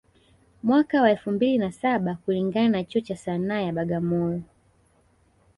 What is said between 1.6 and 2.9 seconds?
saba kulingana na